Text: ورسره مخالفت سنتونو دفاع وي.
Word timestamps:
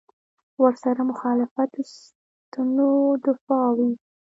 ورسره 0.63 1.01
مخالفت 1.11 1.71
سنتونو 1.93 2.89
دفاع 3.25 3.67
وي. 3.77 3.91